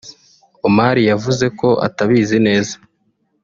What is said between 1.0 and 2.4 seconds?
yavuze ko atabizi